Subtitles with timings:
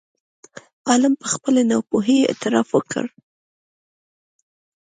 [0.87, 3.05] عالم په خپلې ناپوهۍ اعتراف وکړ.